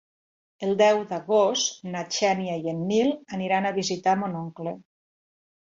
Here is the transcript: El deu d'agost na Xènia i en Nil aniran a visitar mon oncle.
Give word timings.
El 0.67 0.71
deu 0.79 1.01
d'agost 1.11 1.83
na 1.97 2.01
Xènia 2.17 2.57
i 2.65 2.73
en 2.73 2.81
Nil 2.89 3.13
aniran 3.39 3.71
a 3.71 3.75
visitar 3.79 4.19
mon 4.25 4.37
oncle. 4.43 4.77